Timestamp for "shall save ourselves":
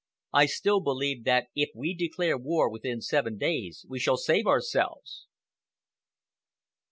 3.99-5.27